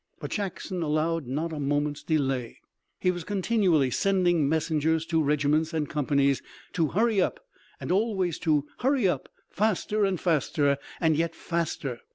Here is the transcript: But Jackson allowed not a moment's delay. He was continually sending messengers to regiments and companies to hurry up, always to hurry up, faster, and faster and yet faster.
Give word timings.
But 0.19 0.31
Jackson 0.31 0.81
allowed 0.81 1.27
not 1.27 1.53
a 1.53 1.59
moment's 1.59 2.01
delay. 2.01 2.57
He 2.99 3.11
was 3.11 3.23
continually 3.23 3.91
sending 3.91 4.49
messengers 4.49 5.05
to 5.05 5.21
regiments 5.21 5.75
and 5.75 5.87
companies 5.87 6.41
to 6.73 6.87
hurry 6.97 7.21
up, 7.21 7.39
always 7.87 8.39
to 8.39 8.65
hurry 8.79 9.07
up, 9.07 9.29
faster, 9.51 10.03
and 10.03 10.19
faster 10.19 10.79
and 10.99 11.15
yet 11.15 11.35
faster. 11.35 11.99